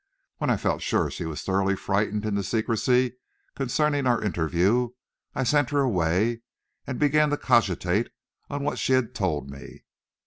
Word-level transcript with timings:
When 0.37 0.49
I 0.49 0.57
felt 0.57 0.81
sure 0.81 1.11
she 1.11 1.25
was 1.27 1.43
thoroughly 1.43 1.75
frightened 1.75 2.25
into 2.25 2.41
secrecy 2.41 3.17
concerning 3.55 4.07
our 4.07 4.19
interview, 4.19 4.89
I 5.35 5.43
sent 5.43 5.69
her 5.69 5.81
away 5.81 6.41
and 6.87 6.97
began 6.97 7.29
to 7.29 7.37
cogitate 7.37 8.09
on 8.49 8.63
what 8.63 8.79
she 8.79 8.93
had 8.93 9.13
told 9.13 9.51
me. 9.51 9.83